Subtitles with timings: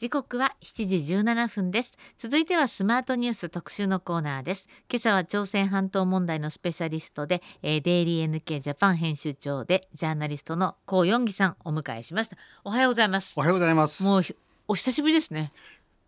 [0.00, 1.98] 時刻は7時17分です。
[2.16, 4.66] 続いてはスマートニュース特集のコーナーです。
[4.90, 12.38] 今朝は朝鮮半島問題のスペシャリストで、えー、デイリー NK ジャパン編集長でジャーナリストの高ヨンギさんお迎えしました。
[12.64, 13.34] おはようございます。
[13.36, 14.02] おはようございます。
[14.04, 14.22] もう
[14.68, 15.50] お久しぶりですね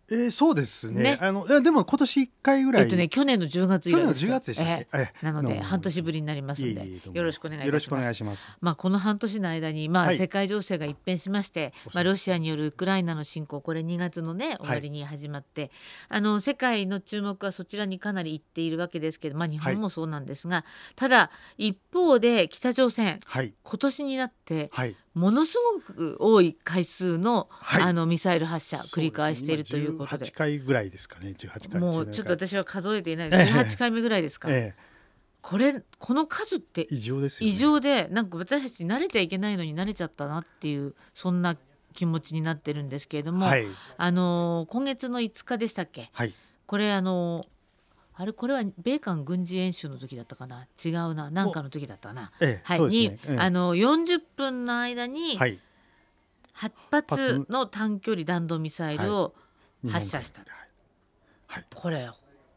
[0.09, 1.03] えー、そうですね。
[1.03, 1.17] ね。
[1.21, 2.83] あのいやでも今年一回ぐらい。
[2.83, 6.89] えっとね去年の10月去年の10月でしたっけ、えー、なので半年ぶりになりますので。
[7.13, 7.67] よろしくお願いします。
[7.67, 8.49] よろしくお願いします。
[8.59, 15.71] まあこの半年の間にまあ、世界情勢が一変しまして、まあロシアによるウクライナの侵攻これ2月のね終わりに始まって、はい、
[16.09, 30.25] あの世界の注目はそちらにかなりいっているわけですけど、まあ日本もそうなんですが、はい、ただ一方で北朝鮮、はい、今年になって、はいものすごく多い回数のはい、あのミサイル発射繰り返しているということで。
[30.25, 31.35] で、回ぐらいですかね。
[31.37, 34.81] 18回もうちょっと私は数えていない18回目ぐらいですか、ええ、
[35.41, 41.57] これこの数って異常ですよ、ね、異常でなんか私たち慣れちゃいけないのに慣れちゃったなっていうそんな
[41.93, 43.65] 気持ちになってるんですけれども、はい、
[43.97, 46.33] あの今月の5日でしたっけ、はい、
[46.65, 47.45] これあの
[48.15, 50.67] あれこれは米韓軍事演習の時だったかな？
[50.83, 51.31] 違うな。
[51.31, 55.59] 何かの時だったな、ええ、はい、ね、に、ええ、あの40分の間に8
[56.91, 59.33] 発の短距離弾道ミサイルを
[59.89, 60.41] 発射した、
[61.47, 62.07] はい、これ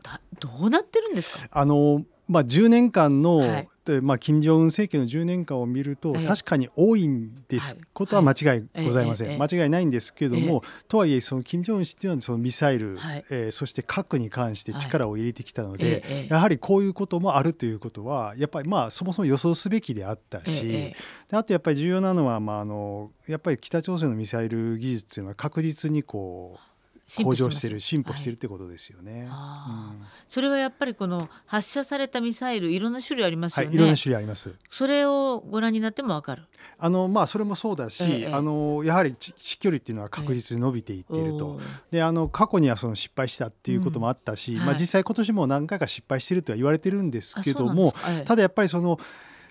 [0.03, 1.61] だどうなってるんですか？
[1.61, 3.69] あのまあ、10年間の、はい、
[4.03, 20.95] まあ、金正恩政権の10年間を見ると、確かに多いんです、はい、ことは間違いございません、間違いないんですけれども、とはいえその金正恩氏っていうのはそのミサイル、はい、えー、そして核に関して力を入れてきたので、やはりこういうこともあるということはやっぱりまあそもそも予想すべきであったし、
[21.31, 26.76] あとやっぱり重要なのは、まあ、あのやっぱり北朝鮮のミサイル技術というのは確実にこう
[27.09, 29.97] 向上してる進歩してるってことですよね、はい。
[29.97, 34.53] うん、それはやっぱりこの発射されたミサイルいろんな種類ありますよね、はい、いろんな種類あります。
[34.71, 36.43] それをご覧になってもわかる。
[36.79, 41.59] あのまあそれもそうだし、ええ、あのやはり飛距離っていうのは確実に伸びていっていると、
[41.93, 44.59] え、であの過去にはその失敗したっていうこともあったし、うん。
[44.59, 48.99] はい、まあ実際今年も何回か失敗してるとは言われてるんですけども、ただやっぱりその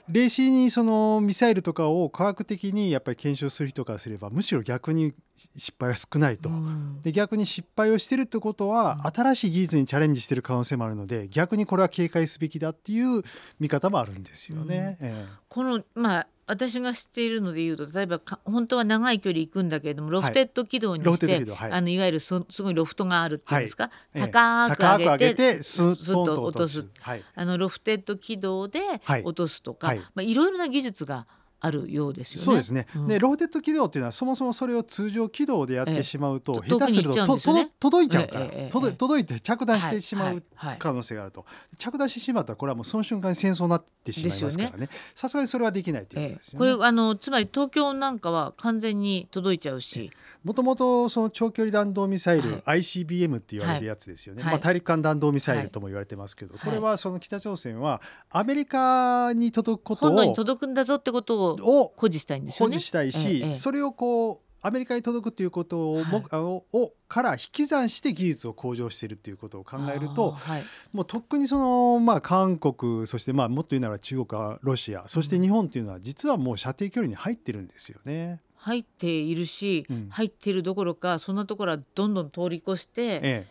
[0.09, 13.21] 冷静にそのミサイルとかを科学的にやっぱり検証する人からすればむしろ逆に失敗は少ないと、うん、で逆に失敗をしてるってことは、新しい技術にチャレンジしてる可能性もあるので逆にこれは警戒すべきだっていう
[13.59, 14.97] 見方もあるんですよね。
[15.01, 15.07] うん。
[15.07, 15.25] え。
[15.49, 28.79] このまあ私が知っているので言うと例えば本当は長い距離行くんだけれどもロフテッド軌道にして、はい、あのいわゆるそすごいロフトがあるっていうんですか、はい、高く上げてスッと落とす、はい、あのロフテッド軌道で
[29.23, 29.97] 落とすとか、はい。
[29.97, 31.25] まあ、いろいろな技術が
[31.65, 32.41] あるようですよね。
[32.41, 32.85] そうですね。
[32.95, 40.43] うん、でロフテッド軌道っていうのはそもそもそれを通常軌道でやってしまうと、ええ、下手するとと、ね、届いちゃうから、え、届いて着弾してしまう
[40.77, 41.45] 可能性があると、
[41.77, 44.89] 着弾してしまったらこれはもうその瞬間に戦争になってしまいますからね。
[45.15, 46.59] さすがにそれはできないということですよね。
[46.59, 50.11] これあのつまり東京なんかは完全に届いちゃうし。
[50.45, 57.99] もともとその長距離弾道ミサイル、はい、ICBM って言われるやつですよね、はい、まあ、大陸間弾道ミサイルとも言われてますけど、はい、これはその北朝鮮は
[58.29, 62.75] アメリカに届くことを本土に届くんだぞってことを誇示したいんですよね。
[62.77, 78.41] 誇示したいし、ええ、それをこうアメリカに届くということを,、はい、あのをから引き算して技術を向上しているということを考えると、はい、もうとっくにその、まあ、韓国そしてまあもっと言うなら中国ロシアそして日本というのは実はもう射程距離に入ってるんですよね。
[78.55, 83.47] 入っているし、うん、入っているどころかそんなところはどんどん通り越して、ええ、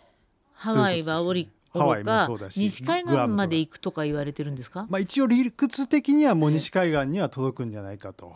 [0.55, 1.49] ハワイは降り
[1.79, 8.33] ハワイもそうだし西海岸まで行くとか言われてるんですか、まあ、一応理屈的にはもう西海岸には届くんじゃないかと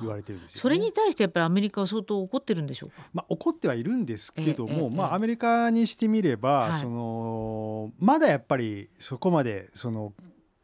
[0.00, 10.12] 言われてるんですよ、ね、それに対してやっぱりアメリカは相当怒ってるんでしょうか、まあ、怒ってはいるんですけども、まあ、アメリカにしてみれば、はい、そのまだやっぱりそこまでその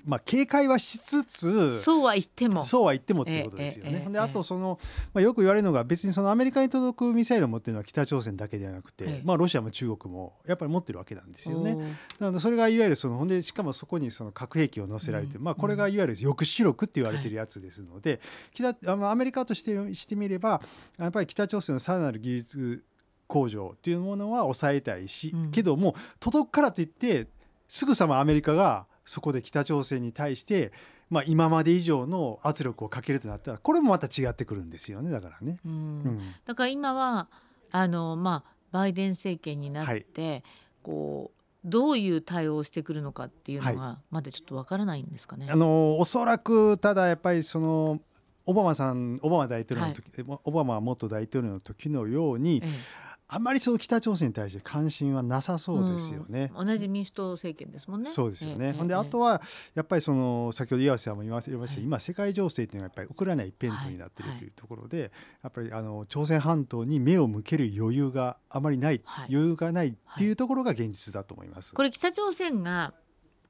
[0.08, 2.60] まあ、警戒はしつつそうは言っても。
[2.60, 4.06] そうは言ってもっていうことですよね。
[4.10, 4.80] であとその、
[5.12, 11.76] まあ、よく言われるのが別にそのアメリカに届くミサイルを持ってるのは北朝鮮だけではなくて、まあ、ロシアも中国もやっぱり持ってるわけなんですよね。
[12.18, 18.20] なのでそれがいわゆるそのほんでしかもそこにその核兵器を載せられて、うん、まあ、これがいわゆる抑止力って言われてるやつですので、
[18.58, 20.62] はい、北アメリカとしてしてみれば
[20.98, 22.84] やっぱり北朝鮮のさらなる技術
[23.26, 27.28] 向上っていうものは抑えたいし、うん、けども届くからといって
[27.68, 30.71] すぐさまアメリカがそこで北朝鮮に対して、
[31.09, 35.10] まあ、今まで以上の圧力をかけるとなったらこれもまた違ってくるんですよね。
[35.10, 35.59] だからね。
[35.65, 37.28] うん、だから今は
[37.71, 40.43] あの、まあ、バイデン政権になって、はい、
[40.83, 45.47] こうどういう対応をしてくるのかっていうのがまだちょっとわからないんですかね。
[45.47, 48.01] はい、あのおそらくただやっぱりその
[48.45, 56.51] オバマさんオバマ大統領の時、はい、オバマ元大統領の時のように、ええあまりその北朝鮮に対して関心はなさそうですよね。
[56.57, 58.09] うん、同じ民主党政権ですもんね。
[58.09, 58.72] そうですよね。
[58.72, 59.42] ほ、えんであとは
[59.75, 71.74] やっぱりその先ほど岩瀬さんも言われました、今世界情勢っていうのはやっぱりウクライナ一辺倒になっているというところで、やっぱりあの朝鮮半島に目を向ける余裕があまりない、余裕がないっていうところが現実だと思います。
[71.74, 72.95] これ北朝鮮が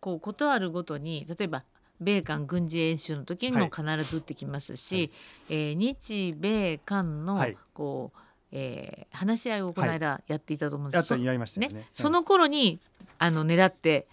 [0.00, 1.64] こうことあるごとに例えば
[2.00, 5.10] 米韓軍事演習の時にも必ず撃ってきますし、はい、
[5.50, 11.02] えー、日米韓のこう、はいえー、話し合いをこの間やっていたと思うんです。
[11.02, 12.78] けど、はい、ね、ね、その頃に
[13.18, 14.06] あの狙って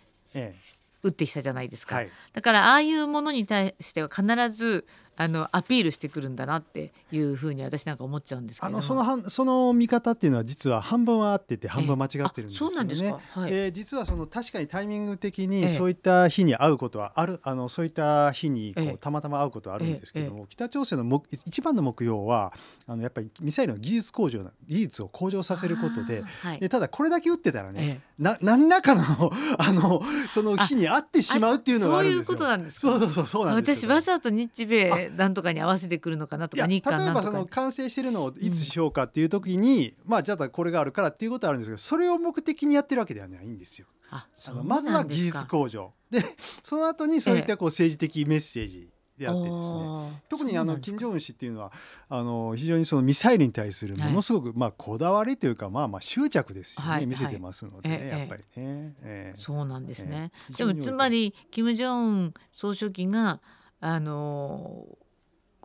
[1.03, 4.85] 撃ってきたじゃないですか、はい、だからああいうものに対しては必ず
[5.17, 12.49] あのアピールしてくるんだなっていうふうに私なんか思っちゃうんですけどあのそのはその見方っていうのは実は半分は合ってて半分間違ってるんですよね。
[12.49, 22.53] えー、そうなんですか、はい、えー、実はその確かにタイミング的にそういった日に会うことはある、あのそういった日にこうたまたま会うことはあるんですけども、北朝鮮の目一番の目標は
[22.87, 29.01] あのやっぱりミサイルの技術向上技術を向上させることではい、でただこれだけ撃ってたらね、な何らかの
[29.59, 32.37] あのその日に会ってしまうっていうのがあるんですよ。
[32.37, 43.87] そういうことなんですそうそうそうそうなんです私わざと日米なんとかに合わせてくるのかなとか日韓例えばその完成してるのをいつしようかっていう時に、うん、まあじゃあこれがあるからっていうことはあるんですけどそれを目的にやってるわけではないんですよ。
[44.11, 45.93] あのまずは技術向上。
[46.09, 46.23] で
[46.63, 50.21] その後にそういったこう政治的メッセージ、であってですね。
[50.29, 51.71] 特にあの金正恩氏っていうのは
[52.09, 63.39] あの非常にそのミサイルに対するものすごく、まあこだわりというかまあまあ執着ですよね、はい、見せてますのでね、やっぱりね、えー、そうなんですね、えー、でもつまり金正恩総書記が
[63.79, 64.85] あの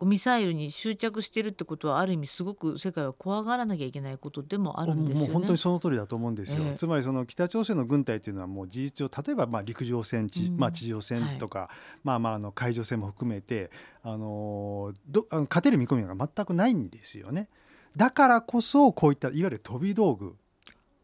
[0.05, 5.27] ミサイルに執着してるってことはある意味すごく世界は怖がらなきゃいけないことでもあるんですよね。
[5.27, 6.63] もう本当にその通りだと思うんですよ。
[6.63, 11.69] えー、つまりその北朝鮮の軍隊というのはもう事実上例えばまあ陸上戦地、うん、まあ地上戦とか、はい、
[12.03, 13.71] まあまああの海上戦も含めて
[14.03, 17.49] あのどあの勝てる見込みが全くないんですよね。
[17.95, 20.35] だからこそこういったいわゆる飛び道具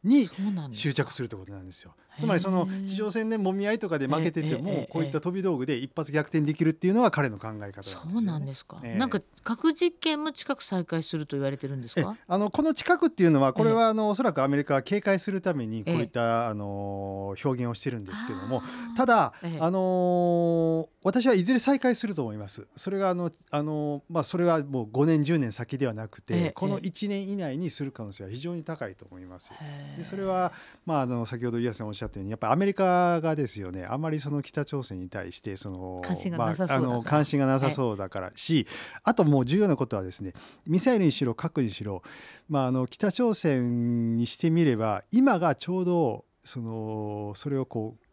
[0.03, 0.29] に
[0.71, 1.93] 執着するということなんですよ。
[2.17, 12.15] つまりその地上戦でもみ合いとかで負けててもこういった飛び道具で一発逆転できるっていうのは彼の考え方なんですよ、ね、そうなんですか、えー、なんか核実験も近く再開すると言われてるんですか？
[12.27, 18.61] あのこの近くっていうのはこれはあのおそらくアメリカは警戒するためにこういったあの表現をしてるんですけども
[18.95, 22.67] ただあの私はいずれ再開すると思います。
[22.75, 29.51] それがあのあのまあそれはもう5年10年先ではなくてこの1年以内にする可能性は非常に高いと思います。
[29.97, 30.51] でそれは
[30.85, 38.67] まああの先ほど湯浅さんおっしゃったようにやっぱりアメリカがですよねあまりその北朝鮮に対してその関心がなさそうだから、まあ、関心がなさそうだからし
[39.03, 40.33] あともう重要なことはですね
[40.65, 42.01] ミサイルにしろ核にしろ、
[42.49, 48.07] まあ、あの北朝鮮にしてみれば今がちょうどそのそれをこう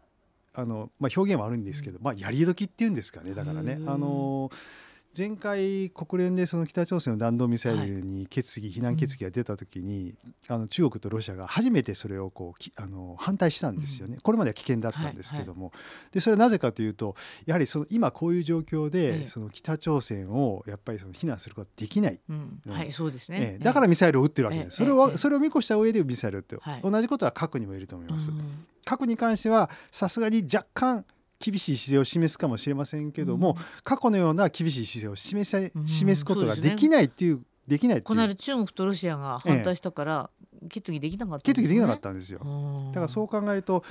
[0.55, 3.79] あの、まあ、表現はあるんですけど、まあ、やり時っていうんですかねだからね。
[3.87, 4.51] あの
[5.17, 10.15] 前回国連でその北朝鮮の弾道ミサイルに決議、はい、非難決議が出た時に、
[10.49, 17.15] うん、あの中国とロシアが初めてそれをこうあの反対したんですよね、うん、これまでは危険だったんですけども、はいはい、でそれはなぜかというと
[17.47, 22.21] やはりその今こういう状況で、その北朝鮮をやっぱりその非難することができない、
[22.69, 28.33] はいそうですね、だからミサイルを撃ってるわけです、それをそれを見越した上でミサイルって、同じことは核にもいると思います。
[28.85, 31.05] 核に関してはさすがに若干
[31.39, 42.41] 厳しい姿勢を示すかもしれませんけども、うん、過去のような厳しい姿勢を示せ、示すことができないっていう、できないこの間中国とロシアが反対したから、ええ、決議できなかった、ね、決議できなかったんですよ。
[42.89, 43.83] だからそう考えると、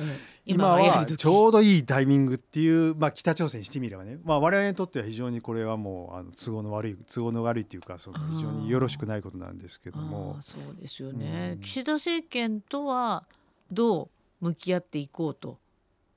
[0.45, 10.37] 今はちょうどいいタイミングっていう、まあ、北朝鮮にしてみればね、まあ、我々にとっては非常にこれはもうあの都合の悪い都合の悪いっていうかその非常によろしくないことなんですけども。
[10.41, 13.25] そうですよね、岸田政権とは
[13.71, 14.09] ど
[14.41, 15.57] う向き合っていこうと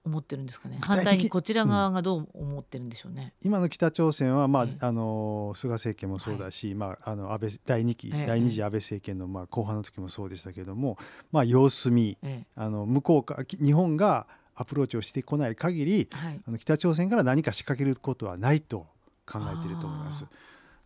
[0.06, 0.78] 思ってるんですかね。
[0.80, 10.96] 反対にこちら側がどう思ってるんでしょうね、うん、今の北朝鮮は、まあ、あの菅政権もそうだし、はい、まあ、あの安倍第2期、第2次安倍政権の、まあ、後半の時もそうでしたけれども、
[11.32, 12.16] まあ、様子見、
[12.54, 18.86] あの向こうか日本がアプローチをしてこない限り、はい、あの北朝鮮から何か仕掛けることはないと
[19.26, 20.24] 考えていると思います。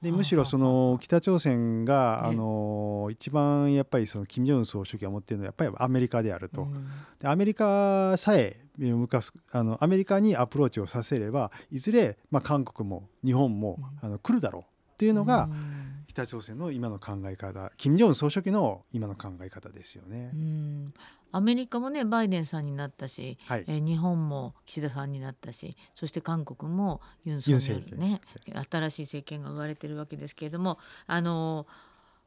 [0.02, 6.66] でむしろその北朝鮮があの一番やっぱりその金正恩総書記が持っているのはやっぱりアメリカであると。
[7.18, 14.66] でアメリカさえ向かすあのアメリカにアプローチをさせればいずれまあ韓国も日本もあの来るだろうっ
[14.96, 15.50] ていうのが
[16.10, 20.32] 北朝鮮の今の考え方金正恩総書記の今の考え方ですよね。
[21.32, 28.20] アメリカもねバイデンさんになったし、はい、えー、日本も岸田さんになったしそして韓国もユン・ソンニョルね
[28.68, 31.68] 新しい政権が生まれてるわけですけれどもあの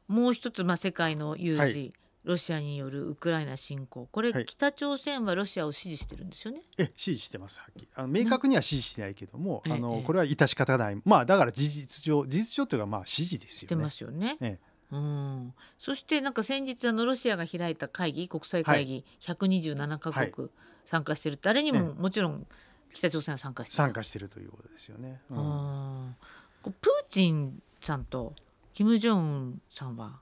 [0.07, 4.07] もう一つ、まあ、世界の有事、はい、ロシアによるウクライナ侵攻。
[4.11, 6.61] これ、はい、北朝鮮はロシアを支持してるんですよね？
[6.77, 7.87] え支持してますはっきり。
[7.95, 11.01] あの明確には支持してないけども、あのこれは致し方ない。
[11.05, 13.67] まあだから事実上事実上というかまあ支持ですよね。
[13.67, 14.37] してますよね。
[14.39, 14.59] え
[14.91, 20.49] うん、そしてなんか先日あのロシアが開いた会議国際会議、はい、127カ国
[20.85, 22.45] 参加してる誰にももちろん
[22.93, 25.19] 北朝鮮は参加して参加してるということですよね。
[25.31, 26.15] うん、
[26.61, 26.73] プー
[27.09, 28.33] チンさんと
[28.73, 30.19] 金正恩さんは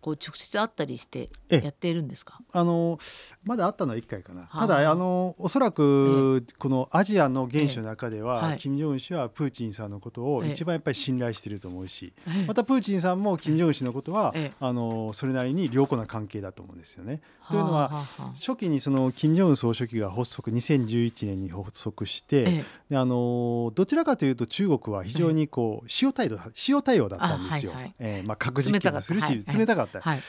[0.00, 2.40] こう直接会ったりしてやっているんですか？
[2.52, 2.98] あの
[3.44, 12.12] まだあったのは1回かな、ただあのおそらくこのアジアの原首の中では、はい、金正恩氏はプーチンさんのことを一番やっぱり信頼していると思うし、
[12.46, 17.20] またプーチンさんも金正恩氏のことは、あのそれなりに良好な関係だと思うんですよね。
[17.48, 26.38] というのは初期にその金正恩総書記が発足2011年に発足して、であのどちらかというと中国は非常にこう塩態度
[26.68, 27.72] 塩対応だったんですよ。
[27.98, 29.89] ええまあ核実験もするし冷たかった。
[29.98, 30.20] はい、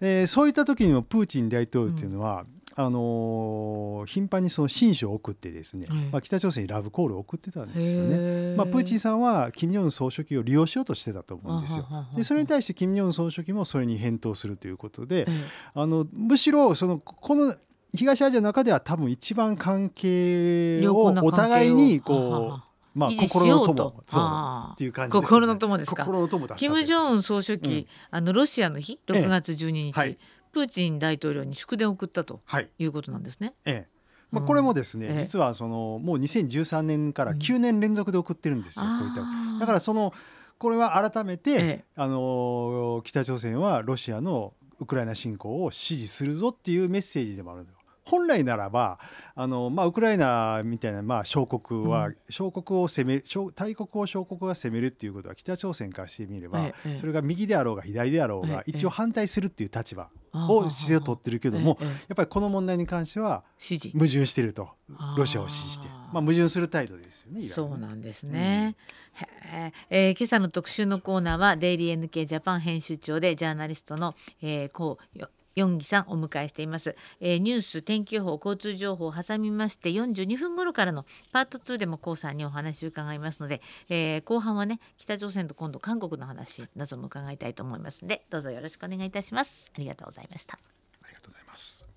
[0.00, 2.44] えー、そういった時にもプーチン大統領というのは、
[2.76, 8.56] うん、あのー、頻繁にその親書を送ってですね、まあ、北朝鮮にラブコールを送ってたんですよね。
[8.56, 11.86] まあ、プーチンさんは金正恩総書記を利用しようとしてたと思うんですよ。
[12.14, 15.26] でそれに対して金正恩総書記もそれに返答するということで、
[15.74, 17.54] あのむしろそのこの
[17.94, 22.67] 東アジアの中では多分一番関係をお互いにこう
[22.98, 24.02] まあ、心の友。
[24.06, 24.72] そう。
[24.72, 26.04] っていう感じ、ね、心の友ですか？
[26.04, 30.18] 心の友だ金正恩総書記、うん、あのロシアの日？6月12日、ええはい、
[30.52, 32.40] プーチン大統領に祝電を送ったと
[32.78, 33.54] いうことなんですね。
[33.64, 33.98] ええ。
[34.30, 39.22] まあ、これもですね、うん、実はそのもう2013年から9年連続で送ってるんですよ、うん、こういった。
[39.60, 40.12] だからその
[40.58, 47.66] これは改めて、ええ、あの北朝鮮はロシアのウクライナ侵攻を支持するぞっていうメッセージでもある
[48.08, 48.98] 本来ならば
[49.34, 53.22] あの、まあ、ウクライナみたいな、まあ、小国は、うん、小国を攻め
[53.54, 63.44] 大国を小国が攻めるっていうことは北朝鮮からしてみれば、ええ、それが右であろうが左であろうが、え、一応反対するっていう立場を姿勢を取ってるけども、やっぱりこの問題に関しては
[63.92, 64.70] 矛盾してると
[65.16, 67.42] ロシアを支持して、まあ、矛盾する態度ですよね。
[67.42, 68.74] そうなんですね、
[69.52, 69.72] うん。
[69.90, 89.72] えー、今朝の特集のコーナーはデイリー NK ジャパン編集長でジャーナリストの、えー、こう四木さんお迎えしています、えー、ニュース天気予報交通情報を挟みまして42分頃からのパート2でも高さんにお話を伺いますので、えー、後半はね北朝鮮と今度韓国の話なども伺いたいと思いますのでどうぞよろしくお願いいたします。
[89.74, 90.58] ありがとうございました。
[91.02, 91.87] ありがとうございます。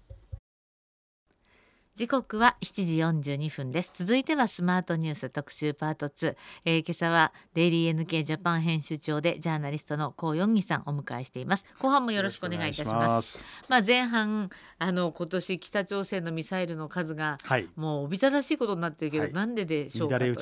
[2.02, 3.92] 時刻は7時42分です。
[3.94, 11.66] 続いてはスマートニュース特集パート2、えー、今朝はデイリー NK ジャパン編集長でジャーナリストの高ヨンギさんお迎えしています。
[11.78, 13.46] 後半もよろしくお願いいたします。
[13.70, 20.38] まあ前半あの今年北朝鮮のミサイルの数が、はい、もうおびただしいことになってるけど、はい、なんででしょうかという、ね、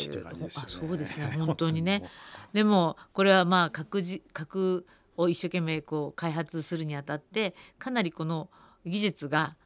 [0.49, 1.25] そうですね。
[1.37, 2.09] 本当にね。
[2.53, 4.87] でもこれはまあ核じ核
[5.17, 8.49] を一生懸命こう開発するにあたってかなりこの
[8.85, 9.57] 技術が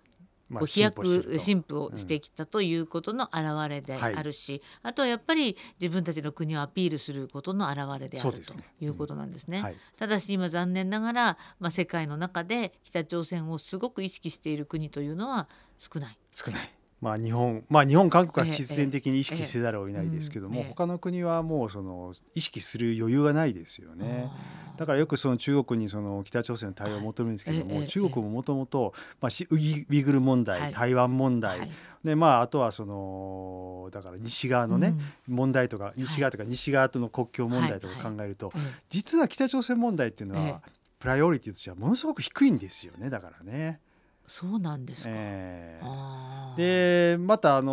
[0.60, 9.60] こう飛躍進歩をしてきたということの表れであるし、うん、あとはやっぱり自分たちの国をアピールすることの表れである、ということなんですね。
[9.60, 16.18] うんはい、ただし今残念ながら、まあ、世界の中で北朝鮮をすごく意識している国というのは少ない。
[16.32, 24.32] 少ないまあ、日本、まあ、日本韓国は必然的に意識せざるを得ないですけども、他の国はもうその意識する余裕がないですよね。
[24.78, 31.70] だからよくその中国にその北朝鮮の対応を求めるんですけども、中国ももともとウイグル問題、台湾問題、
[32.06, 34.94] でまあ、あとはそのだから西側のね、
[35.28, 38.54] 問題とか西側とか西側との国境問題とか考えると、
[38.90, 40.62] 実は北朝鮮問題っていうのは、
[41.00, 43.82] プライオリティとしてはものすごく低いんですよねだからね。
[44.28, 47.72] そうなんですか、えー、でまた、あの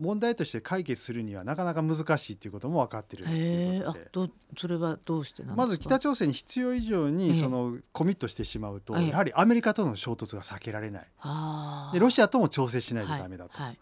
[0.00, 4.32] ー、問題として解決するにはなかなか難しいっていうことも分かってるっていうことで。
[4.56, 11.06] それはどうしてまず北朝鮮に必要以上にそのコミットしてしまうと、やはりアメリカとの衝突が避けられない、
[11.92, 13.58] でロシアとも調整しないとダメだと。
[13.58, 13.78] はいはい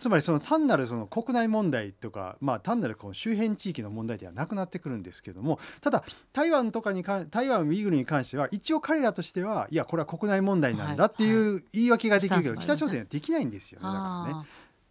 [0.00, 13.86] つまりその単なるその国内問題とか、まあ、単なるこの周辺地域の問題ではなくなってくるんですけどもただ台湾とかにか台湾ウイグルに関しては一応彼らとしてはいやこれは国内問題なんだっていう言い訳ができるけど、北朝鮮はできないんですよね。
[13.86, 14.46] だからね。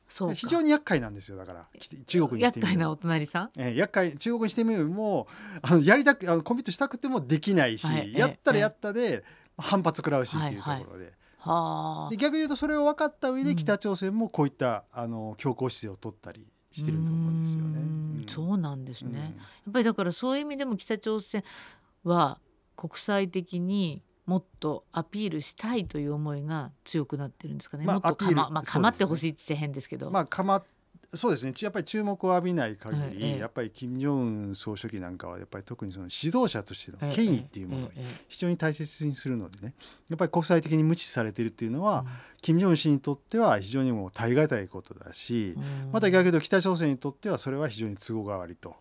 [0.08, 1.38] そう非常に厄介なんですよ。
[1.38, 1.66] だから
[2.08, 4.18] 中国にしてみ厄介なお隣さん、えー、厄介。
[4.18, 5.28] 中国にしてみるも
[5.62, 9.24] あのやりたくあのコミットしたくてもできないし、はい、やったらやったで、
[9.58, 10.84] 反発食らうしっていうところで。
[10.84, 11.19] はいはい
[12.10, 17.80] で逆に言うとそれを分かった上で北朝鮮もこういった、あの強硬姿勢を取ったりしてると思うんですよね。
[17.80, 17.82] う
[18.24, 19.20] ん、そうなんですね、
[19.66, 21.44] やっぱりだからそういう意味でも北朝鮮
[22.04, 22.40] は
[22.76, 27.86] 国際的にもっとアピールしたいという思いが強くなってるんですかね。
[27.86, 30.12] まあ、もっとかま,、まあ、かまってほしいって言って変ですけど。
[30.12, 30.64] まあかま
[31.14, 31.54] そうですね。
[31.60, 37.92] やっぱり注目を浴びない限り、ええ、やっぱり金正恩総書記なんかはやっぱり特にその指導者としての権威っていうものを
[38.28, 39.74] 非常に大切にするのでね。
[40.10, 42.08] やっぱり国際的に無視されているっていうのは、うん、
[42.42, 48.76] 金正恩氏にとっては非常にもう耐え難いことだし、うん、また逆に言うと北朝鮮にとってはそれは非常に都合が悪いと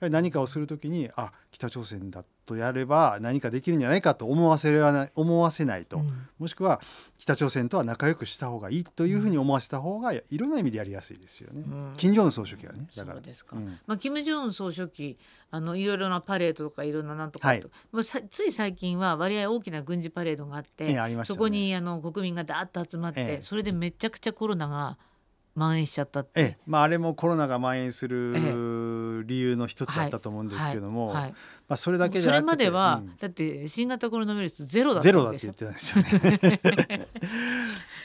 [0.00, 6.80] 何かをする時にあ北朝鮮だとやれば何かできるんじゃないかと思わせない思わせないと、うん、もしくは
[7.18, 11.64] 北朝鮮とは仲良くした方がいいというふうに思わせた方がいろんな意味でやりやすいですよね。
[11.66, 13.16] うん、金正恩総書記はねだから。
[13.16, 15.18] そうですか、うん、まあ、金正恩総書記
[15.50, 24.98] あのいろいろなパレードとかいろんななんとかと、はい、つい最近は割合大きな軍事パレードがあって、ええね、そこにあの国民がだーっと集まって、え、それでめちゃくちゃコロナが
[25.58, 26.58] 蔓延しちゃったって、ええ。
[26.66, 28.32] まあ、あれもコロナが蔓延する
[29.22, 31.22] 理由の一つだったと思うんですけども、はい。
[31.22, 31.36] はい、ま
[31.74, 37.08] あ、それだけじゃそれまでは、うん、だって新型コロナウイルスゼロだったゼロだって言ってたんですよね。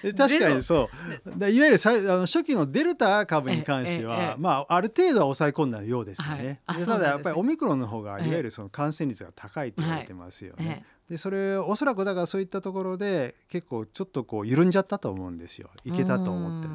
[0.17, 0.89] 確かにそ
[1.25, 1.50] う。
[1.50, 6.62] いわゆるさあの初期のデルタ株に関しては、まあ、ある程度は抑え込んだようですよね。
[6.67, 10.86] はい、ただやっぱりオミクロンの方がいわゆるその感染率が高いと言われてますよね。
[11.10, 15.70] でそれおそらくだからそういったところで結構ちょっとこう緩んじゃったと思うんですよ。
[15.86, 16.74] いけたと思ってね。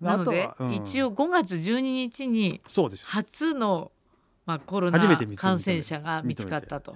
[0.00, 2.60] なので、うん、一応5月12日に
[3.08, 3.92] 初の
[4.46, 4.98] まあ、コロナ
[5.36, 6.94] 感染者が見つかったと。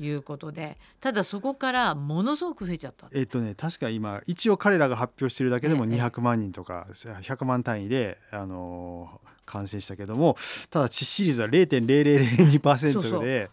[0.00, 3.08] いうことでただそこからものすごく増えちゃった。
[3.12, 10.36] えっ、とね確か今一応彼らが発表してるだけでも200万人とか100万単位で、あのー、感染したけども
[10.70, 13.50] ただ致死率は0.0002%で。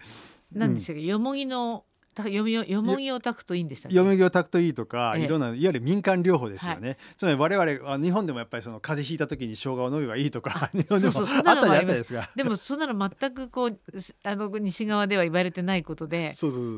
[0.54, 1.84] なんですけど、よもぎの
[2.24, 12.30] よみよもぎを炊くといいんですよ、よもぎを炊くといいとか、ええ、いろんないわゆる民間療法ですよね、はい、つまり我々日本でもやっぱりその風邪ひいた時に生姜を飲めばいいとか 日本でもあったじゃないですか。
[12.36, 13.80] でもそんなの全くこう
[14.24, 16.34] あの西側では言われてないことで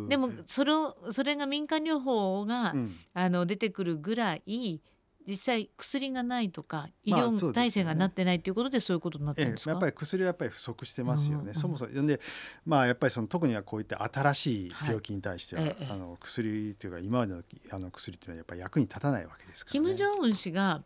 [0.10, 4.82] でもそれをそれが民間療法が、うん、あの出てくるぐらい
[5.28, 12.08] 実際薬がないとか医療体制がなってないということでそういうことになってるんですか、ええ、やっぱり薬はやっぱり不足してますよね、うんうん、そもそも。
[12.08, 12.22] で
[12.66, 20.84] まあやっぱりその特にはこういった新しい病気に対しては、はい、あの薬というか今までのあの薬っていうのはやっぱり役に立たないわけですから、ね、金正恩氏が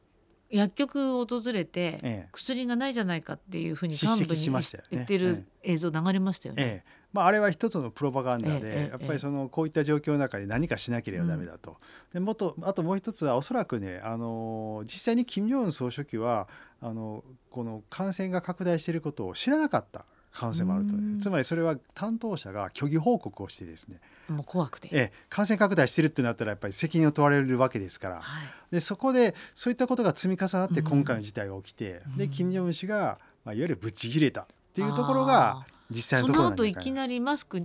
[0.49, 4.49] 薬局を訪れて、薬がないじゃないかっていうふうに幹部に
[4.91, 6.63] 言ってる映像流れましたよね。
[6.63, 11.77] ええまあ、あれは一つのプロパガンダで、やっぱりそのこういった状況の中で何かしなければダメだと。
[12.13, 16.47] でもっとあともう一つはおそらくねあの実際に金正恩総書記は
[16.81, 23.99] あのこの感染が拡大していることを知らなかった可能性もあると、つまりそれは担当者が虚偽報告をしてですね。
[24.29, 37.63] もう怖くて、え感染拡大してるってなったらやっぱり責任を問われるわけですから、はい、でそこでそういったことが積み重なって今回の事態が起きて、で金正恩氏が、まあ、いわゆるぶち切れたっていうところが実際のところその後いきなりマスク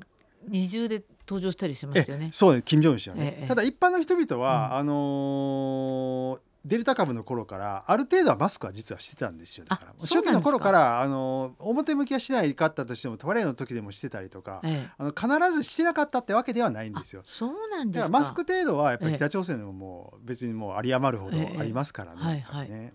[0.49, 2.31] 二重で登場したりしましたよね。
[2.33, 9.93] そう金正恩氏はね、ただ一般の人々は、うん、あのーデルタ株の頃からある程度はマスクは実はしてたんですよだから。
[10.01, 17.23] 初期の頃からあの表向きはしないかったとしてもトレーの時でもしてたりとか、ええ、あの必ずしてなかったってわけではないんですよ。
[17.25, 18.11] そうなんですか。
[18.11, 22.93] マスク程度はやっぱり北朝鮮でももう別にもう有り余るほどありますからね。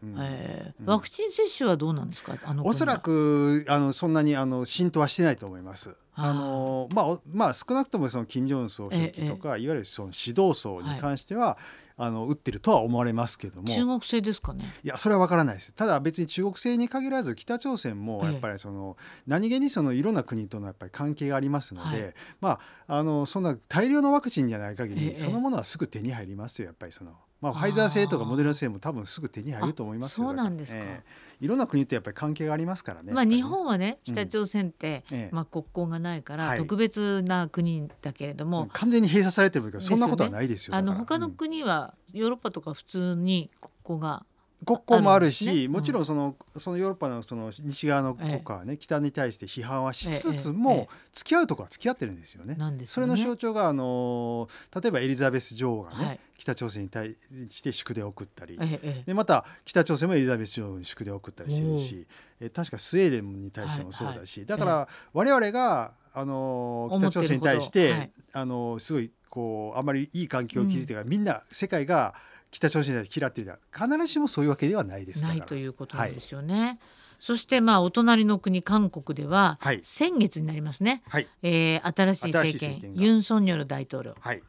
[0.85, 2.35] ワクチン接種はどうなんですか？
[2.43, 2.65] あの。
[2.67, 5.95] おそらくあのそんなにあの浸透はしてないと思います。
[6.13, 11.57] あのまあまあ少なくともその金正恩総書記とか、いわゆるその指導層に関しては、
[11.97, 13.67] あの打ってるとは思われますけども。
[13.67, 14.73] 中国製ですかね？
[14.83, 15.71] いやそれは分からないです。
[15.71, 18.97] ただ別に中国製に限らず北朝鮮もやっぱりその、
[19.27, 27.11] 何気にそのいろんな国とのやっぱり関係がありますので、はい、まああのそんな大量のワクチンじゃない限り、そのものはすぐ手に入りますよやっぱりその。
[27.39, 33.11] まあ、ファイザー製とかモデルナ製も多分すぐ手に入ると思いますそうなんですか、えー、いろんな国ってやっぱり関係がありますからね。
[33.11, 40.75] まあ、日本はね北朝鮮って、うん、まあ、国交がないから特別な国だけれども、完全に閉鎖されてるけどそんなことはないですよ。
[40.75, 44.23] あの他の国は、ヨーロッパとか普通に国交が
[44.63, 52.55] 国交もあるし、ね、もちろんそのそのヨーロッパのその西側の国家はね、ええ、北に対して批判はしつつも、え、付き合うところは付き合ってるんですよね。
[52.55, 52.85] ね。
[52.85, 54.47] それの象徴があの
[54.79, 57.15] 例えばエリザベス女王がね、はい、北朝鮮に対
[57.49, 58.59] して宿電を送ったり、
[59.05, 62.05] でまた北朝鮮もエリザベス女王に宿電を送ったりしてるし、
[62.39, 64.49] え確かスウェーデンに対してもそうだし、はい。
[64.51, 72.13] はい、だから我々があの北朝鮮に対して、はい、あのすごいこうあまりいい環境を築いてから、うん、みんな世界が
[72.51, 75.23] 北朝鮮で嫌っていた必ずしもそういうわけではないです。
[75.23, 76.61] ないということなんですよね。
[76.61, 76.79] はい。
[77.19, 84.41] そしてまあお隣の国韓国では、はい、先月になりますね、はい、えー、新しい政権ユン・ソンニョル大統領、はい、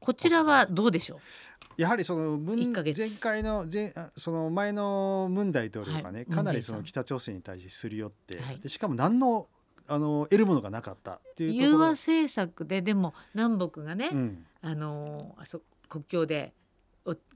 [0.00, 1.80] こちらはどうでしょう？
[1.80, 2.72] やはりその前
[3.20, 9.46] 回の前その前のムン大統領がね、はい、かなりその北朝鮮に対してすり寄って、はい、でしかも何の
[9.86, 16.52] あの得るものがなかったっていう融和政策ででも南北がね、うん、あのあそ国境で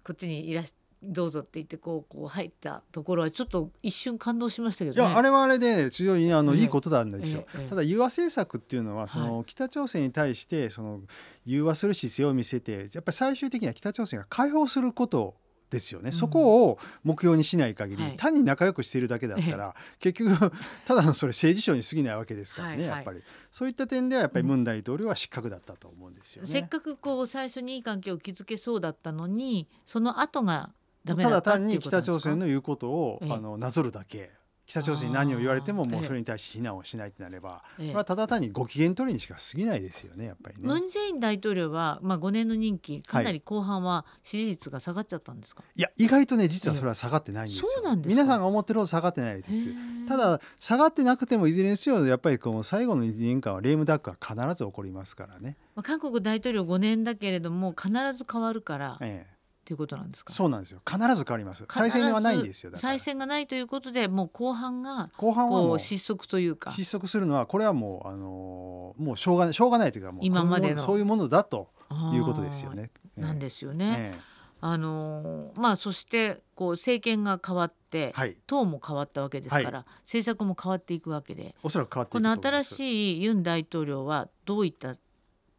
[0.04, 11.00] こっちにいらしどうぞって言ってこうこう入ったところはちょっと一瞬感動しましたけど、ね、いやあれはあれで強いあの、いいことなんですよ、ええ、ただ融和政策っていうのはその、北朝鮮に対してその
[11.46, 15.36] 融和する姿勢を見せてやっぱり最終的には北朝鮮が解放すること
[15.70, 20.52] ですよね、そこを目標にしない限り、単に仲良くしているだけだったら、結局
[20.84, 23.22] ただのそれ政治賞に過ぎないわけですからね、やっぱり。
[23.52, 26.48] そういった点ではやっぱりムン大統領は失格だったと思うんですよね。
[26.48, 30.70] せっかくこう最初にいい関係を築けそうだったのにその後が
[31.06, 34.30] ただ単に北朝鮮の言うことを、あのなぞるだけ
[34.70, 40.62] 北朝鮮に何を言われてももうそれに対して非難をしないってなれば、これはただ単にご機嫌取りにしか過ぎないですよねやっぱりね。
[40.62, 47.68] ムン・ジェイン大統領は、まあ、5年の任期かなり後半は支持率が下がっちゃったんですか、はい、いや意外とね実はそれは下がってないんですよ。
[47.68, 49.68] そうなんです皆さんが思ってるほど下がってないです。
[50.06, 55.56] ただ下がってなくてもいずれにせよやっぱりこの最後の2年間はレームダックは必ず起こりますからね。
[55.74, 58.98] まあ、韓国大統領5年だけれども必ず変わるから。
[59.00, 59.39] ええ
[59.70, 60.32] ということなんですか？
[60.32, 60.80] そうなんですよ。
[60.84, 61.64] 必ず変わります。
[61.70, 62.72] 再選はないんですよ。
[62.74, 66.72] 再選がないということで、もう後半が後半は失速というか。
[66.72, 71.70] 失速するのはこれはもうあのもうしょうがないしょうがないというかもう今までのそういうものだと
[72.12, 72.90] いうことですよね。
[73.16, 74.12] なんですよね。
[74.12, 74.30] ええ
[74.62, 84.96] あのまあそしてこう政権が変わって、はい、党も変わったわけですから、はい、政策も変わっていくわけでおそらく変わってこの新しいユン大統領はどういった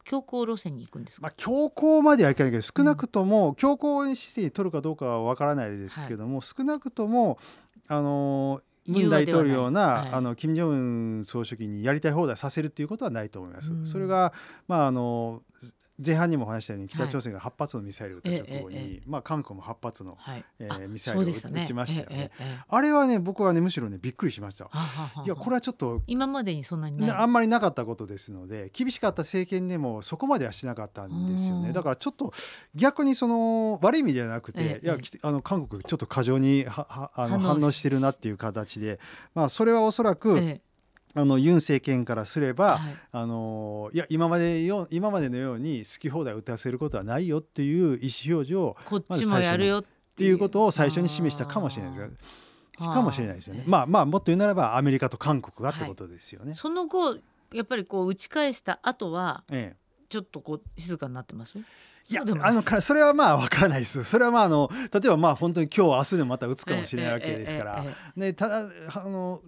[0.03, 7.37] 強硬路線に行くんですまあ、強硬まではいかないけど少なくとも強硬姿勢に取るかどうかは分からないですけども、はい、少なくとも
[7.87, 13.73] あのムン大統領な、はい、あの金正恩総書記にやりたい放題させるっていうことはないと思います。
[13.73, 14.33] うん、それが
[14.67, 15.41] まああの
[16.03, 21.33] 前半にも話したように北朝鮮が8発のミサイルを撃った直後に、はい、まあ、韓国も8発の、はい、えー、ミサイルを撃
[21.67, 22.31] ちましたよね、
[22.67, 24.69] あれはね僕はねむしろねびっくりしました。
[25.25, 31.73] いやこれはちょっと今までにそんなにあんまりなかったことですので厳しかった政権でもそこまではしなかったんですよね。
[31.73, 32.33] だからちょっと
[32.75, 38.99] 逆にその悪い意味ではなくて、いやあの韓国ちょっと過剰にははあの反応してるなっていう形で、
[39.33, 40.61] まあ、それはおそらく、
[41.15, 49.83] あのユン政権からすれば、はい、あのいや今までよ今までのように好き放題打たせることはないよっていう意思表示をこっちもやるよっ
[50.15, 50.37] ていう。
[50.37, 52.05] ことを最初に示したかもしれないで
[52.77, 53.63] すかもしれないですよね。
[53.67, 56.47] まあまあもっと言うならばアメリカと韓国がってことですよね。
[56.47, 57.17] はい、その後
[57.53, 59.77] やっぱりこう打ち返した後は、ええ、
[60.09, 61.57] ちょっとこう静かになってます？
[61.57, 61.61] い
[62.09, 64.03] やあのそれはまあわからないです。
[64.03, 69.41] それはまああの例えばまあ本当に今日明日でまた打つかもしれないわけですから、ねただあの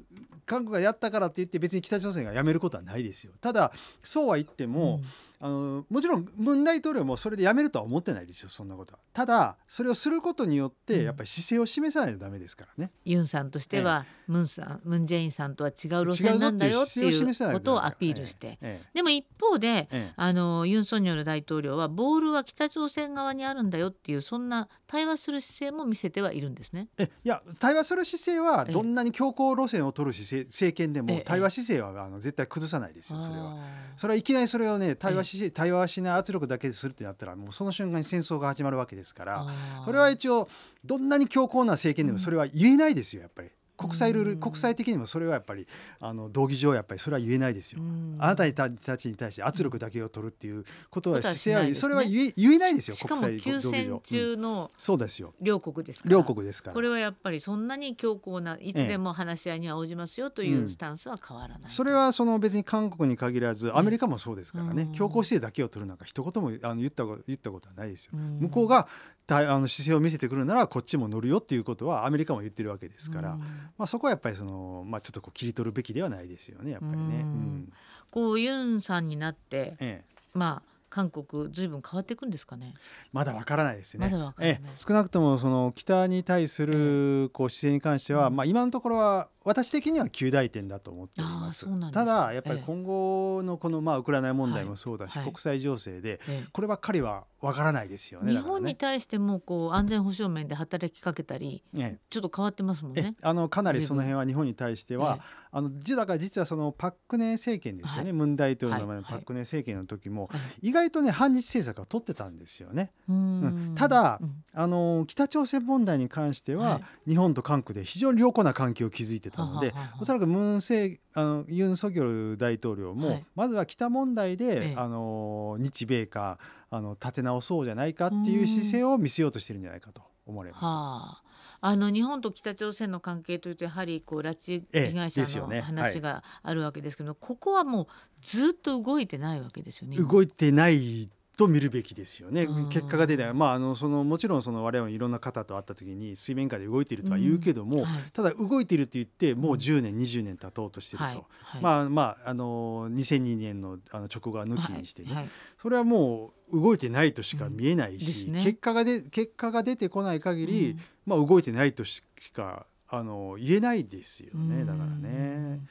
[0.45, 3.33] 韓国がやったからって言って別に北朝鮮がやめることはないですよ。
[3.41, 3.71] ただ
[4.03, 5.01] そうは言っても、
[5.39, 8.99] あのもちろんムン大統領もそれでやめるとは思ってないですよそんなことは。
[9.11, 26.87] ただそれをすることによってやっぱり姿勢を示さないとダメですからね、うん、ユンさんとしては、ええ、ムンさんムン・ジェインさんとは違う路線なんだよっていうことをアピールして、え、でも一方で、あのユン・ソンニョル大統領はボールは北朝鮮側にあるんだよっていうそんな対話する姿勢も見せてはいるんですね。
[26.97, 33.57] えいや対話する姿勢はどんなに強硬路線を取る姿勢政権でも対話姿勢はあの絶対崩さないですよそれは。
[33.97, 39.47] それはいきなりそれをね対話姿勢対話しない圧力だけでするってなったらもうその瞬間に戦争が始まるわけですから
[39.85, 40.47] これは一応
[40.83, 43.49] どんなに強硬な政権でもそれは言えないですよやっぱり。
[43.75, 45.67] 国際ルール国際的にもそれはやっぱり
[45.99, 47.81] あの道義上やっぱりそれは言えないですよ。
[48.19, 53.99] あなたたちに対して圧力だけを取るっていうことは姿勢は、ね、それは言え言えないですよ国際道義上。
[53.99, 55.33] 中のそうですよ。
[55.41, 61.63] 両国です両国ですからこれはやっぱりそんなに強硬ないつでも話し合いには応じますよというスタンスは変わらない。
[61.63, 68.11] うん、それはその別に韓国に限らずアメリカもそうですからね、強硬姿勢だけを取るなんか一言もあの言った言ったことはないですよ。
[68.13, 68.87] 向こうが
[69.27, 73.37] あの姿勢を見せてくるならこっちも乗るよっていうことはアメリカも言ってるわけですから、
[73.77, 76.97] まあ、そこはやっぱりその、まあ、ちょっとこう切り取るべきではないですよねやっぱりね。
[76.97, 77.73] うん、
[78.11, 82.71] こうユンさんになって、ええ、まあ韓国ずいぶん変わっていくんですかね？
[83.11, 84.07] まだわからないですね。
[84.11, 91.65] まえ少なくともその北に対するこう姿勢に関しては、まあ今のところは私的には旧大点だと思っております。
[91.91, 96.19] ただやっぱり今後のこのまあウクライナ問題もそうだし、国際情勢で
[96.51, 98.31] こればっかりはわからないですよね。
[98.31, 101.63] 日本に対してもこう安全保障面で働きかけたり、
[102.09, 103.15] ちょっと変わってますもんね。
[103.21, 105.19] あのかなりその辺は日本に対しては、
[105.51, 110.29] あのだから実はそのパク・クネ政権ですよね、ムン大統領の前のパク・クネ政権の時も、
[110.61, 112.91] 意外とね反日政策は取ってたんですよね。
[113.09, 114.19] うん、ただ、
[114.53, 126.37] あの北朝鮮問題に関しては、日本と韓国で非常に良好な関係を築いてたので、おそらくムン政あのユン・ソギョル大統領も、まずは北問題で、あの日米韓
[126.69, 130.63] あの立て直そうじゃないかっていう姿勢を見せようとしてるんじゃないかと思われます。
[130.63, 130.71] は
[131.19, 131.23] あ。
[131.65, 137.87] あの日本と北朝鮮の関係というとやはりこう拉致被害者の話があるわけですけど、ここはもう
[138.21, 139.95] ずっと動いてないわけですよね。
[139.95, 151.15] 動いてないと見るべきですよね、結果が出ない、まあ、あのそのもちろんその我々いろんな方と会った時に水面下で動いているとは言うけども、うんはい、ただ動いていると言ってもう10年、うん、20年経とうとしてると、はい。
[151.15, 164.65] はい、まあまああの2002年のあの直後は抜きにしてね、それはもう動いてないとしか見えないし、ね、結果がで結果が出てこない限り、まあ、動いてないとしかあの言えないですよね。
[164.65, 165.61] だからね。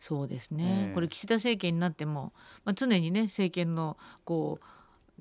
[0.00, 2.32] そうですね、えー、これ岸田政権になっても、
[2.64, 4.64] まあ、常にね政権のこう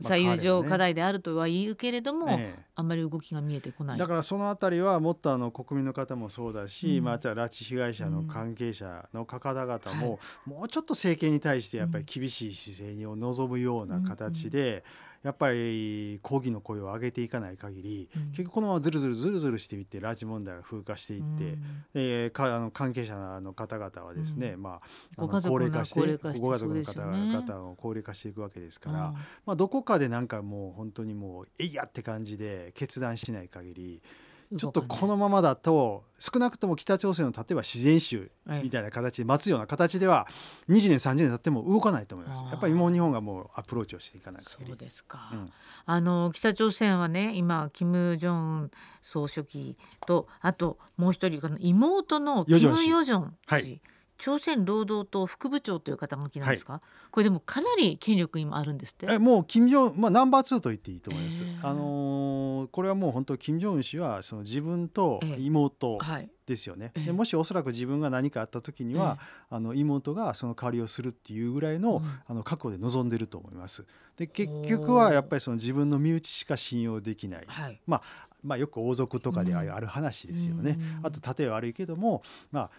[0.02, 3.98] 最優上課題であるとは言うけれども、ね、あんまり動きが見えてこない。
[3.98, 21.60] だからそのあたりはもっとあの国民の方もそうだし、うん、まあ、じゃあ拉致被害者の関係者の方々も、うん、もうちょっと政権に対してやっぱり厳しい姿勢を望むような形で、うんやっぱり抗議の声を上げていかない限り、うん、結局このままずるずるずるずるしていって拉致問題が風化していって、うん、
[21.93, 24.82] えー、かあの関係者の方々はですね、うん、まあ、
[25.17, 25.99] あの高齢化して
[26.39, 29.13] ご家族の方々を高齢化していくわけですから、うん、
[29.45, 34.01] まあ、どこかでなんかもう本当にもうえいやって感じで決断しない限り
[34.58, 38.32] ちょっとこのままだと少なくとも北朝鮮の例えば自然州
[38.64, 40.28] みたいな形で待つような形では
[40.70, 42.44] 20年30年経っても動かないと思います。
[42.46, 45.50] やっぱりもう日本がもうアプローチをしていかないそうですか、うん、
[45.86, 48.72] あの北朝鮮はね今金正恩
[49.04, 53.54] 総書記とあともう一人妹のキム・ヨジョン氏。
[53.54, 53.82] はい
[54.19, 59.08] 朝鮮労働党副部長という肩書きなんですか、はい、これでもかなり権力今あるんですって。
[59.10, 65.97] えもう金正まあナンバー2と言っていいと思います、あのー、これはもう本当金正恩氏はその自分と妹
[66.45, 69.19] ですよね、でもしおそらく自分が何かあった時には、
[69.51, 73.86] あの妹がその代わりをするっていうぐらいの,、あの覚悟で臨んでると思います。
[74.17, 80.79] で結局はやっぱりその自分の身内しか信用できない、はい、まあまあ、よく王族とかである話ですよね。
[81.03, 82.69] あと例え悪いけども、まあ、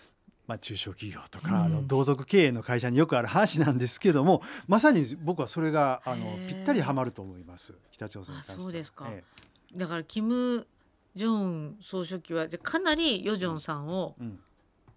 [0.50, 7.78] まあ、中小企業とか、あの同族経営の会社によくある話なんですけどもまさに僕はそれがあのぴったりはまると思います。
[7.92, 9.22] 北朝鮮に関してそうですか、え
[9.76, 10.66] え、だからキム・
[11.14, 14.16] ジョン総書記はかなりヨジョンさんを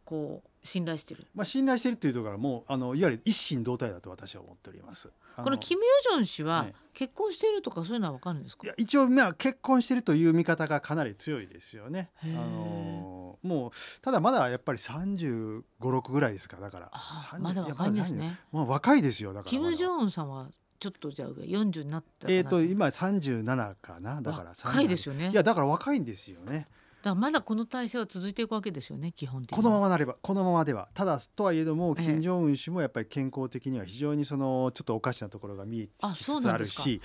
[0.06, 5.10] こう信頼してる、まあ、信頼してるっていうところはもうあのいわゆる一心同体だと私は思っております。
[5.36, 12.12] このキム・ヨジョン氏は結婚しているとかそういうのは分かるんですか、いや一応まあ結婚しているという見方がかなり強いですよね。
[12.24, 13.72] あのもう
[14.02, 16.92] ただまだやっぱり3 5 6ぐらいですかだから。
[17.40, 18.40] まだ若いんですね。
[18.52, 20.50] まあ若いですよだからキム・ジョンさんは
[20.80, 25.32] ちょっとじゃあ上40になったえっ、と今37かなだから若いですよね。
[25.32, 26.68] いやだから若いんですよね
[27.04, 29.56] だまだこの体制は続いていくわけですよね基本的に。
[29.56, 30.88] このままなればこのままでは。
[30.94, 37.02] ただとはいえども金正恩氏もやっぱり健康的には非常にそのちょっとおかしなところが見えてきつつあるし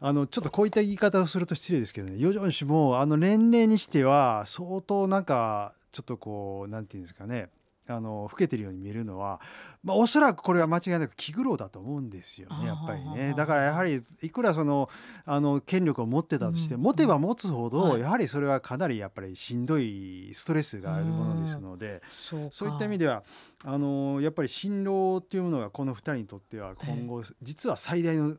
[0.00, 2.16] あのちょっとこういった言い方をすると失礼ですけどね。
[2.18, 7.48] ヨジョン氏もあの年齢にしては相当なんかちょっとこうなんていうんですかね
[7.88, 9.40] あの老けてるように見えるのは、
[9.82, 13.34] まあ、おそらくこれは間違いなく気苦労だと思うんですよねやっぱりね。
[13.36, 14.88] だからやはりいくらその
[15.24, 22.02] あの権力を持ってたとして、うん、持てば持つほど、やはりそれはかなりやっぱりしんどいストレスがあるものですので、
[22.38, 23.22] うそういった意味では
[23.64, 28.36] あのやっぱり辛労っていうものがこの2人にとっては今後、実は最大の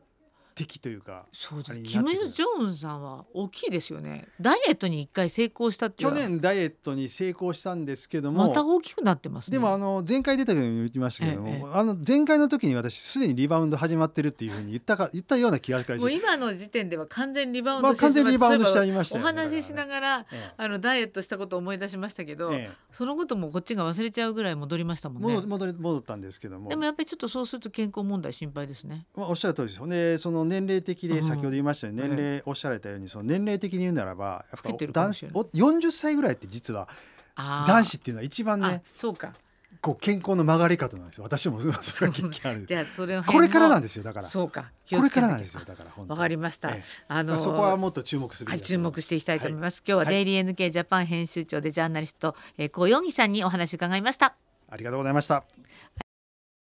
[0.58, 4.26] 敵というかそうですキム・ジョンウンさんは大きいですよね。
[4.40, 22.52] ダイエットに一回成功したって去年ダイエットに成功したんですけどもまた大きくなってます、ね、でもあの前回出た時に言ってましたけども、ええ、あの前回の時に私すでにリバウンド始まってるっていうふうに言ったか言ったような気がもう今の時点では完全リバウンドして、まあ、完全にリバウンドしちゃいました、ね、お話ししながら、え、あのダイエットしたことを思い出しましたけど、
[22.90, 25.40] そのこともこっちが忘れちゃうぐらい戻りましたもんね。
[25.46, 26.68] 戻り戻ったんですけども。
[26.68, 36.88] でもやっぱりちょっとそうすると健康問題心配ですね、まあ、おっしゃる通りですでその年齢的で先ほど言いましたよう年齢おっしゃられたようにその年齢的に言うならばやっぱ男子40歳ぐらいって実は
[37.36, 39.34] 男子っていうのは一番ねそうか。
[39.80, 41.24] こう健康の曲がり方なんですよ。
[41.24, 42.66] 私も それが経験ある。
[42.66, 44.28] じゃあそれこれからなんですよだから。
[44.28, 44.72] そうか。
[44.90, 54.34] これからなんですよだからわかりました、ええ、あのそこはもっと注目する、はい、注目していきたいと思います、はい、今日はデイリー NK ジャパン編集長でジャーナリスト、えー、小さんにお話伺いました。
[54.70, 55.44] ありがとうございました